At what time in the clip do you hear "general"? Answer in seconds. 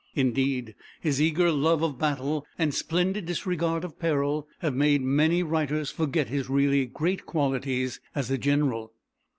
8.39-8.93